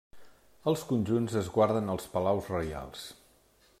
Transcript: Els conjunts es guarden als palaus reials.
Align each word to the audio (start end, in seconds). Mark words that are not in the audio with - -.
Els 0.71 0.85
conjunts 0.91 1.37
es 1.41 1.51
guarden 1.57 1.93
als 1.97 2.09
palaus 2.17 2.49
reials. 2.57 3.05